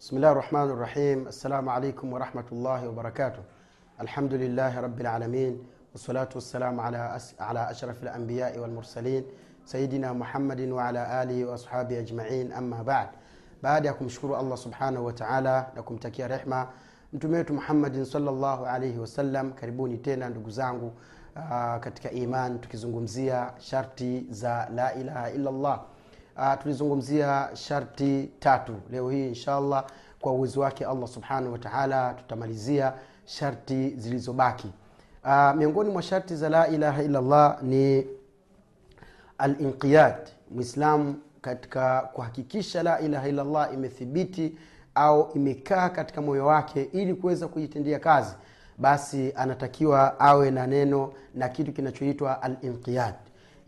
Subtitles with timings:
[0.00, 3.42] بسم الله الرحمن الرحيم السلام عليكم ورحمة الله وبركاته
[4.00, 9.24] الحمد لله رب العالمين والصلاة والسلام على على أشرف الأنبياء والمرسلين
[9.64, 13.08] سيدنا محمد وعلى آله وأصحابه أجمعين أما بعد
[13.62, 16.60] بعد يكم شكر الله سبحانه وتعالى لكم تكيا رحمة
[17.14, 20.90] أنتم متميت محمد صلى الله عليه وسلم كربوني تينا ندقزانغو
[21.36, 25.76] آه كتك إيمان تكزنغمزيا شرطي زا لا إله إلا الله
[26.38, 28.74] uh, tulizungumzia sharti tatu.
[28.90, 29.84] Leo hii inshallah
[30.20, 32.92] kwa uwezo wake allah subhanahu wataala tutamalizia
[33.24, 34.68] sharti zilizobaki.
[35.24, 38.06] Uh, miongoni mwa sharti za la ilaha illallah ni
[39.38, 40.16] alinqiyad.
[40.50, 44.56] Mwislamu katika kuhakikisha la ilaha illallah imethibiti
[44.94, 48.34] au imekaa katika moyo wake ili kuweza kujitendea kazi
[48.78, 53.14] basi anatakiwa awe na neno na kitu kinachoitwa alinqiyad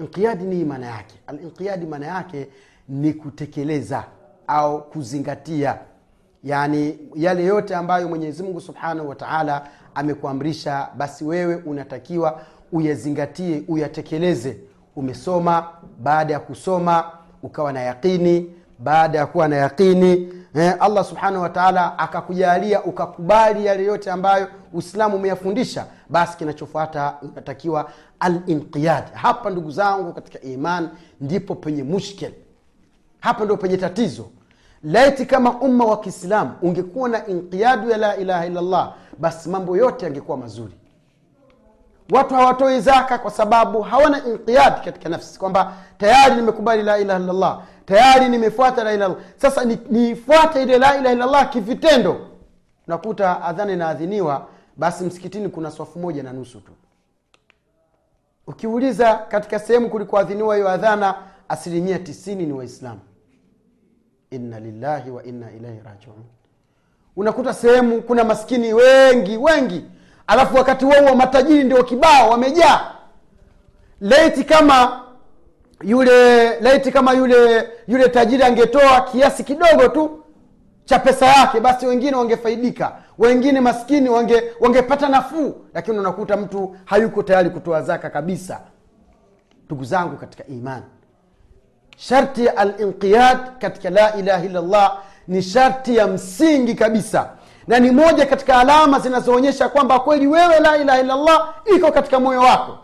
[0.00, 1.14] inqiyadi ni maana yake.
[1.26, 2.48] Alinqiyadi maana yake
[2.88, 4.04] ni kutekeleza
[4.46, 5.78] au kuzingatia.
[6.44, 12.40] Yaani yale yote ambayo mwenyezi mungu subhanahu wataala amekuamrisha basi wewe unatakiwa
[12.72, 14.56] uyazingatie uyatekeleze.
[14.96, 15.68] Umesoma
[16.02, 17.04] baada ya kusoma
[17.42, 23.84] ukawa na yaqini baada ya kuwa na yaqini eh, allah subhanahu wataala akakujalia ukakubali yale
[23.84, 27.90] yote ambayo uislamu umeyafundisha basi kinachofuata unatakiwa
[28.20, 29.04] alinqiyad.
[29.12, 30.88] Hapa ndugu zangu katika iman
[31.20, 32.32] ndipo penye mushkel
[33.20, 34.26] hapa ndio penye tatizo.
[34.84, 40.04] Laiti kama umma wa kiislamu ungekuwa na inqiyadu ya la ilaha illallah basi mambo yote
[40.04, 40.72] yangekuwa mazuri.
[42.10, 47.62] Watu hawatoi zaka kwa sababu hawana inqiyad katika nafsi kwamba tayari nimekubali la ilaha illallah
[47.88, 52.26] tayari nimefuata la ilaha sasa nifuate ni ile la ilaha illallah kivitendo.
[52.86, 56.72] Unakuta adhana inaadhiniwa basi msikitini kuna swafu moja na nusu tu.
[58.46, 61.14] Ukiuliza katika sehemu kulikoadhiniwa hiyo adhana
[61.48, 63.00] asilimia tisini ni waislamu.
[64.30, 66.24] Inna lillahi wa inna ilaihi rajiun.
[67.16, 69.84] Unakuta sehemu kuna maskini wengi wengi.
[70.26, 72.94] Alafu wakati huo matajiri ndio kibao wamejaa.
[74.00, 75.07] Laiti kama
[75.82, 80.24] yule laiti kama yule yule tajiri angetoa kiasi kidogo tu
[80.84, 82.92] cha pesa yake basi wengine wangefaidika.
[83.18, 85.54] Wengine maskini wange wangepata nafuu.
[85.74, 88.60] Lakini unakuta mtu hayuko tayari kutoa zaka kabisa.
[89.66, 90.82] Ndugu zangu katika iman
[91.96, 97.30] sharti ya alinqiyad katika la ilaha illallah ni sharti ya msingi kabisa.
[97.66, 102.40] Na ni moja katika alama zinazoonyesha kwamba kweli wewe la ilaha illallah iko katika moyo
[102.40, 102.78] wako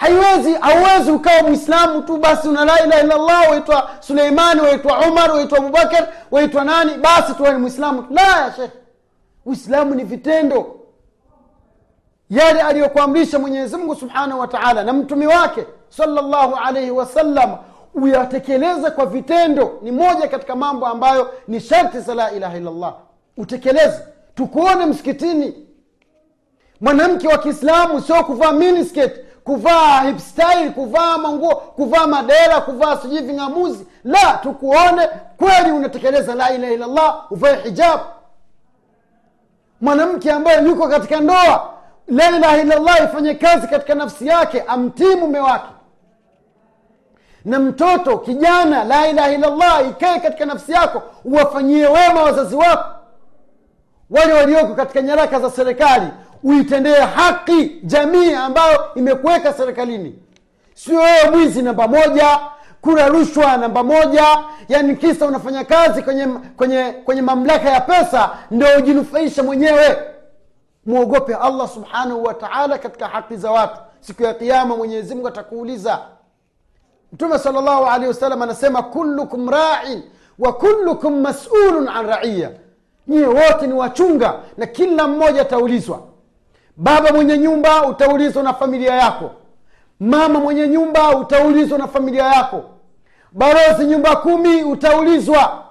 [0.00, 5.58] haiwezi hauwezi ukawa mwislamu tu basi una la ilaha illallah waitwa suleimani waitwa umar waitwa
[5.58, 8.70] abubakar waitwa nani basi tuwe ni mwislamu la ya shekhe.
[9.46, 10.76] Uislamu ni vitendo.
[12.30, 17.56] Yale aliyokuamrisha mwenyezimngu subhanahu wa taala na mtume wake salllahu alaihi wasallam
[17.94, 19.78] uyatekeleze kwa vitendo.
[19.82, 22.94] Ni moja katika mambo ambayo ni sharti za la ilaha illallah.
[23.36, 23.98] Utekeleze.
[24.34, 25.66] Tukuone msikitini.
[26.80, 33.86] Mwanamke wa kiislamu sio kuvaa minisket kuvaa hipstyle kuvaa manguo kuvaa madera kuvaa sijui ving'amuzi.
[34.04, 38.00] La tukuone kweli unatekeleza la ilaha illallah uvae hijab.
[39.80, 41.70] Mwanamke ambaye yuko katika ndoa
[42.08, 45.68] la ilaha illallah ifanye kazi katika nafsi yake amtii mume wake.
[47.44, 52.84] Na mtoto kijana la ilaha illallah ikae katika nafsi yako uwafanyie wema wazazi wako.
[54.10, 56.06] Wale walioko katika nyaraka za serikali
[56.44, 60.18] uitendee haki jamii ambayo imekuweka serikalini.
[60.74, 62.40] Sio wewe mwizi namba moja
[62.80, 64.24] kula rushwa namba moja.
[64.68, 69.98] Yani kisa unafanya kazi kwenye kwenye kwenye mamlaka ya pesa ndo ujinufaisha mwenyewe.
[70.86, 73.80] Mwogope allah subhanahu wa taala katika haki za watu.
[74.00, 75.98] Siku ya kiama mwenyezimngu atakuuliza.
[77.12, 80.02] Mtume salllahu alehi wasallam anasema kullukum rain
[80.38, 82.50] wa kullukum masulun an raiya
[83.08, 86.00] nyiwe wote ni wachunga na kila mmoja ataulizwa
[86.80, 89.30] baba mwenye nyumba utaulizwa na familia yako.
[90.00, 92.64] Mama mwenye nyumba utaulizwa na familia yako.
[93.32, 95.62] Barozi nyumba kumi utaulizwa.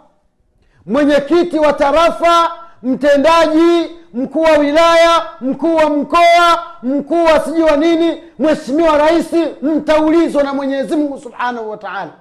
[0.85, 2.51] Mwenyekiti wa tarafa
[2.83, 10.43] mtendaji mkuu wa wilaya mkuu wa mkoa mkuu wa sijui wa nini mheshimiwa rais mtaulizwa
[10.43, 12.11] na mwenyezi mungu subhanahu wa taala.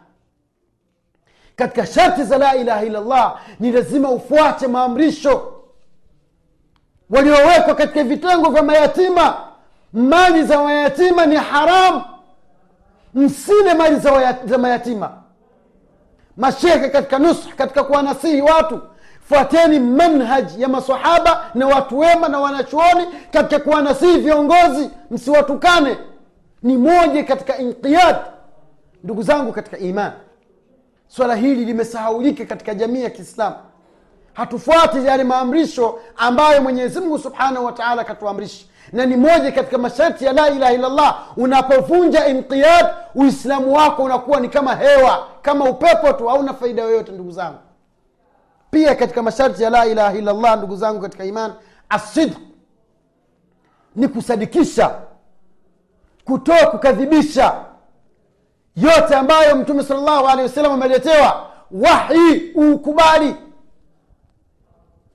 [1.56, 5.57] Katika sharti za la ilaha illallah ni lazima ufuate maamrisho
[7.10, 9.34] waliowekwa katika vitengo vya mayatima.
[9.92, 12.02] Mali za mayatima ni haramu
[13.14, 13.96] msile mali
[14.44, 15.10] za, mayatima.
[16.36, 18.80] Mashehe katika nusha katika kuwanasihi watu.
[19.28, 24.90] Fuateni manhaji ya masahaba na watu wema na wanachuoni katika kuwanasihi viongozi.
[25.10, 25.98] Msiwatukane.
[26.62, 28.16] Ni moja katika inqiyad
[29.04, 30.12] ndugu zangu katika iman.
[31.08, 33.56] Swala hili limesahaulika katika jamii ya kiislamu
[34.38, 40.32] hatufuati yale maamrisho ambayo mwenyezi mungu subhanahu wataala akatuamrisha na ni moja katika masharti ya
[40.32, 46.54] la ilaha illallah unapovunja inqiyad uislamu wako unakuwa ni kama hewa kama upepo tu hauna
[46.54, 47.58] faida yoyote ndugu zangu.
[48.70, 51.52] Pia katika masharti ya la ilaha illallah ndugu zangu katika iman
[51.88, 52.36] asidq
[53.96, 54.94] ni kusadikisha
[56.24, 57.54] kutoa kukadhibisha
[58.76, 63.36] yote ambayo mtume salllahu alehi wasallam ameletewa wahi uukubali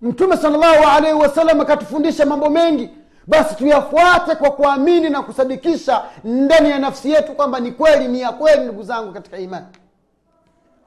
[0.04, 2.90] mtume salllahu alaihi wasallam akatufundisha mambo mengi.
[3.28, 8.32] Basi tuyafuate kwa kuamini na kusadikisha ndani ya nafsi yetu kwamba ni kweli ni ya
[8.32, 9.66] kweli ndugu zangu katika imani.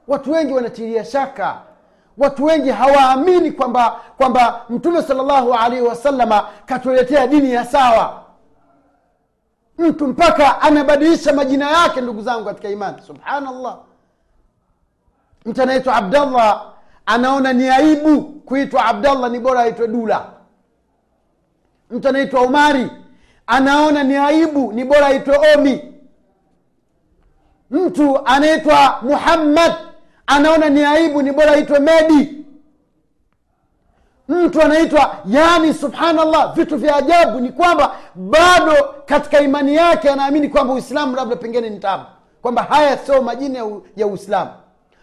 [0.07, 1.57] Watu wengi wanatilia shaka.
[2.17, 8.23] Watu wengi hawaamini kwamba kwamba mtume salllahu alaihi wasalama katuletea dini ya sawa.
[9.77, 12.97] Mtu mpaka anabadilisha majina yake ndugu zangu katika imani.
[13.07, 13.77] Subhanallah.
[15.45, 16.65] Mtu anaitwa abdallah
[17.07, 20.25] anaona ni aibu kuitwa abdallah ni bora aitwe dula.
[21.91, 22.91] Mtu anaitwa umari
[23.47, 25.93] anaona ni aibu ni bora aitwe omi.
[27.71, 29.73] Mtu anaitwa muhammad
[30.27, 32.37] anaona ni aibu ni bora aitwe medi
[34.29, 38.73] mtu anaitwa yani subhanallah vitu vya ajabu ni kwamba bado
[39.05, 42.03] katika imani yake anaamini kwamba uislamu labda pengine ni tabu
[42.41, 43.59] kwamba haya sio majina
[43.95, 44.51] ya uislamu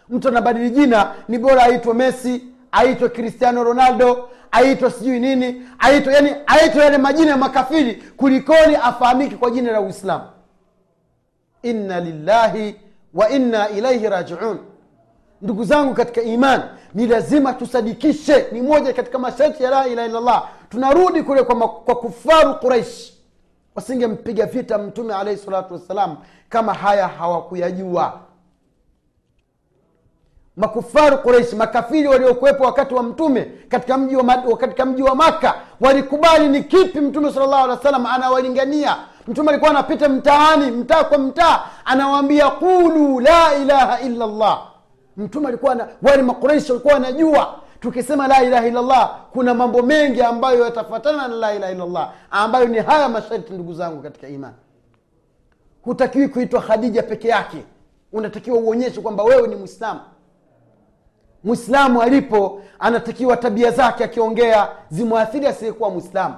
[0.08, 6.30] mtu anabadili jina ni bora aitwe messi aitwe cristiano ronaldo aitwe sijui nini aitwe yani
[6.46, 10.24] aitwe yale majina ya makafiri kulikoni afahamike kwa jina la uislamu.
[11.62, 12.76] Inna lillahi
[13.14, 14.58] wa inna ilaihi rajiun.
[15.42, 16.62] Ndugu zangu katika iman
[16.94, 20.48] ni lazima tusadikishe ni moja katika masharti ya la ilaha illallah.
[20.68, 23.12] Tunarudi kule kwa, kwa kufaru quraish.
[23.74, 26.16] Wasingempiga vita mtume alaihi salatu wassalam
[26.48, 28.20] kama haya hawakuyajua
[30.64, 34.24] makufaru Quraishi, makafiri waliokuwepo wakati wa mtume katika mji wa,
[34.56, 38.96] katika mji wa maka walikubali ni kipi mtume sal llahu alih wa sallam anawalingania.
[39.28, 44.62] Mtume alikuwa anapita mtaani mtaa kwa mtaa anawaambia qulu la ilaha illa llah
[45.16, 51.28] mtume alikuwa wale makuraishi walikuwa wanajua tukisema la ilaha illallah kuna mambo mengi ambayo yatafatana
[51.28, 54.54] na la ilaha illallah ambayo ni haya masharti ndugu zangu katika imani.
[55.82, 57.64] Hutakiwi kuitwa khadija peke yake.
[58.12, 60.00] Unatakiwa uonyeshe kwamba wewe ni mwislamu
[61.44, 66.34] mwislamu alipo anatakiwa tabia zake akiongea zimwathiri asiyekuwa mwislamu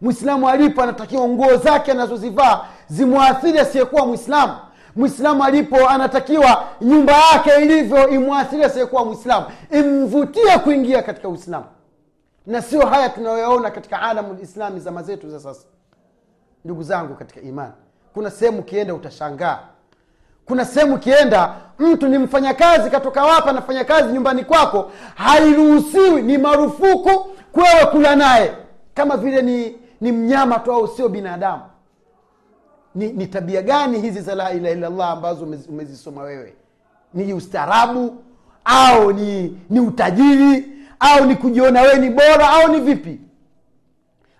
[0.00, 4.52] mwislamu alipo anatakiwa nguo zake anazozivaa zimwathiri asiyekuwa mwislamu
[4.96, 11.64] mwislamu alipo anatakiwa nyumba yake ilivyo imwathiri asiyekuwa mwislamu imvutie kuingia katika uislamu.
[12.46, 15.66] Na sio haya tunayoyaona katika alamu lislami zama zetu za sasa.
[16.64, 17.72] Ndugu zangu katika imani
[18.14, 19.58] kuna sehemu ukienda utashangaa
[20.46, 27.26] kuna sehemu ukienda mtu ni mfanyakazi katoka wapa anafanya kazi nyumbani kwako hairuhusiwi ni marufuku
[27.52, 28.52] kwewe kula naye.
[28.94, 31.62] Kama vile ni ni mnyama tu au sio binadamu.
[32.94, 36.54] Ni, ni tabia gani hizi za la ilaha illallah ambazo umezisoma wewe?
[37.14, 38.16] Ni ustaarabu
[38.64, 40.68] au ni ni utajiri
[41.00, 43.20] au ni kujiona wewe ni bora au ni vipi?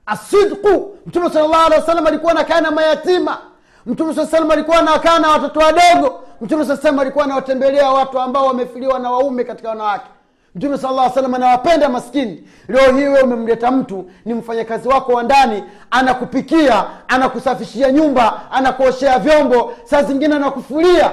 [0.07, 3.39] Asidku mtume sala llahu alehi wa sallam alikuwa anakaa na mayatima
[3.87, 6.21] mtume saa salam alikuwa anakaa na watoto wadogo.
[6.41, 10.07] Mtume saa salam alikuwa anawatembelea watu ambao wamefiliwa na waume katika wanawake.
[10.55, 12.49] Mtume sala llah salam anawapenda maskini.
[12.69, 19.73] Leo hii we umemleta mtu ni mfanyakazi wako wa ndani anakupikia anakusafishia nyumba anakuoshea vyombo
[19.85, 21.11] saa zingine anakufulia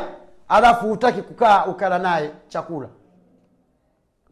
[0.49, 2.88] alafu hutaki kukaa ukala naye chakula.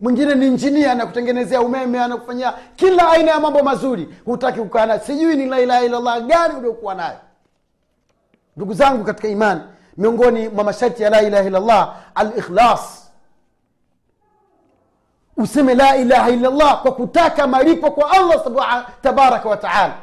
[0.01, 4.99] Mwingine ni injinia anakutengenezea umeme anakufanyia kila aina ya mambo mazuri hutaki kukaa naye.
[4.99, 7.17] Sijui ni la ilaha illallah gani uliokuwa nayo
[8.57, 9.61] ndugu zangu katika imani
[9.97, 13.11] miongoni mwa masharti ya la ilaha illallah alikhlas.
[15.37, 19.93] Useme la ilaha illallah kwa kutaka malipo kwa allah tabaraka wataala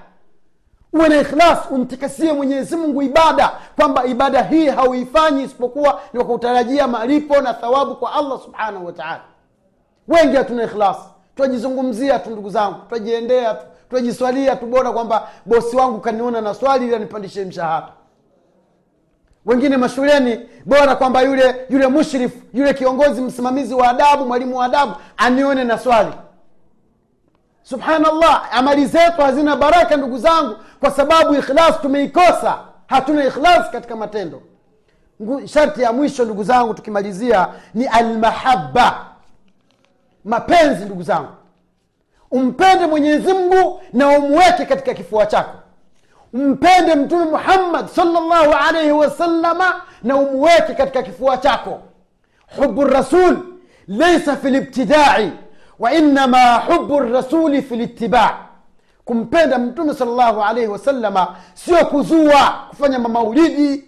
[0.92, 6.88] uwe na ikhlas umtikasie mwenyezi mungu ibada kwamba ibada hii hauifanyi isipokuwa ni kwa kutarajia
[6.88, 9.20] malipo na thawabu kwa allah subhanahu wataala
[10.08, 10.96] wengi hatuna ikhlas.
[11.36, 16.86] Twajizungumzia tu ndugu zangu twajiendea tu twajiswalia tu bora kwamba bosi wangu kaniona na swali
[16.86, 17.88] ili anipandishe mshahara
[19.46, 24.92] wengine mashuleni bora kwamba yule yule mushrif yule kiongozi msimamizi wa adabu mwalimu wa adabu
[25.16, 26.12] anione na swali.
[27.62, 32.58] Subhanallah amali zetu hazina baraka ndugu zangu kwa sababu ikhlas tumeikosa.
[32.86, 34.42] Hatuna ikhlas katika matendo.
[35.46, 39.06] Sharti ya mwisho ndugu zangu tukimalizia ni almahaba
[40.24, 41.28] mapenzi ndugu zangu.
[42.30, 45.58] Umpende mwenyezi mungu na umweke katika kifua chako
[46.34, 51.80] mpende mtume muhammad salllahu alaihi wasalama na umweke katika kifua chako.
[52.56, 53.38] Hubu rasul
[53.88, 55.32] leisa fi libtidai
[55.78, 58.36] wainama hubu rasuli fi litibaa
[59.04, 63.84] kumpenda mtume salllahu alaihi wasalama sio kuzua kufanya mamaulidi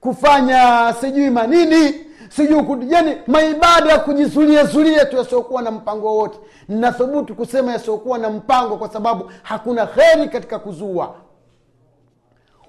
[0.00, 1.94] kufanya sijui manini
[2.28, 6.38] sijui yani maibada ya kujizuliazulia tu yasiokuwa na mpango wowote.
[6.68, 11.14] Nathubutu kusema yasiokuwa na mpango kwa sababu hakuna kheri katika kuzua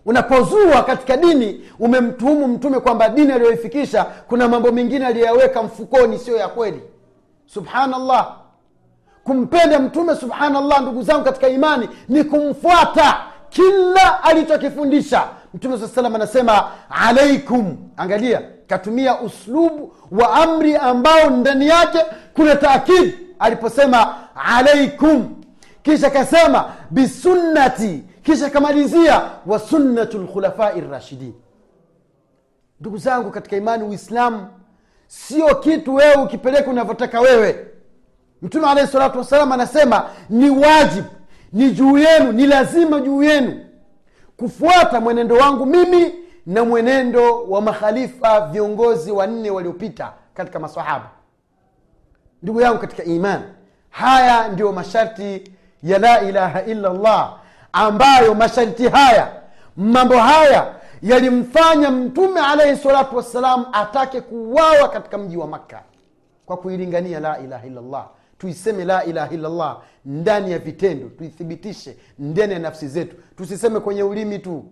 [0.08, 6.48] unapozua katika dini umemtuhumu mtume kwamba dini aliyoifikisha kuna mambo mengine aliyoyaweka mfukoni siyo ya
[6.48, 6.82] kweli.
[7.46, 8.36] Subhanallah.
[9.24, 13.18] Kumpenda mtume subhanallah ndugu zangu katika imani ni kumfuata
[13.50, 15.24] kila alichokifundisha.
[15.54, 22.00] Mtume saa salam anasema alaikum angalia katumia uslubu wa amri ambao ndani yake
[22.34, 25.30] kuna taakidi aliposema alaikum
[25.84, 31.34] kisha kasema bisunnati kisha kamalizia wa sunnatu lkhulafai rashidin.
[32.80, 34.48] Ndugu zangu katika imani uislamu
[35.08, 37.68] sio kitu wewe ukipeleka unavyotaka wewe.
[38.42, 41.08] Mtume alahi salatu wassalam anasema ni wajibu
[41.54, 43.66] ni juu yenu ni lazima juu yenu
[44.38, 46.14] kufuata mwenendo wangu mimi
[46.46, 51.10] na mwenendo wa makhalifa viongozi wanne waliopita katika masahaba
[52.44, 53.42] ndugu yangu katika iman
[53.90, 55.52] haya ndiyo masharti
[55.84, 57.40] ya la ilaha illa llah
[57.74, 59.32] ambayo masharti haya
[59.78, 65.84] mambo haya yalimfanya mtume alaihi salatu wassalam atake kuuawa katika mji wa makka
[66.46, 68.08] kwa kuilingania la ilaha illallah.
[68.38, 73.16] Tuiseme la ilaha illallah ndani ya vitendo tuithibitishe ndani ya nafsi zetu.
[73.38, 74.66] Tusiseme kwenye ulimi tu.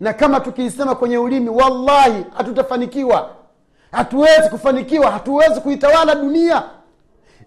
[0.00, 3.30] Na kama tukiisema kwenye ulimi wallahi hatutafanikiwa.
[3.92, 6.62] Hatuwezi kufanikiwa hatuwezi kuitawala dunia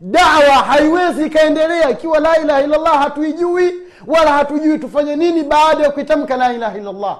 [0.01, 3.73] dawa haiwezi ikaendelea ikiwa la ilaha illallah hatuijui
[4.07, 7.19] wala hatujui tufanye nini baada ya kuitamka la ilaha illallah.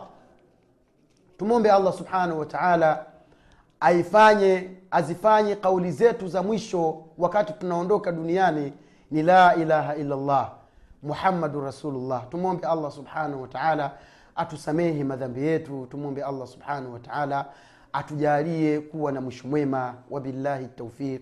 [1.38, 3.06] Tumwombe allah subhanahu wa taala
[3.80, 8.74] aifanye azifanye kauli zetu za mwisho wakati tunaondoka duniani
[9.12, 10.52] ni la ilaha illallah
[11.04, 12.30] muhammadun rasulullah.
[12.30, 13.92] Tumwombe allah subhanahu wa taala
[14.36, 15.88] atusamehe madhambi yetu.
[15.92, 17.46] Tumwombe allah subhanahu wa taala
[17.94, 19.94] atujalie kuwa na mwisho mwema.
[20.10, 21.22] Wabillahi taufiq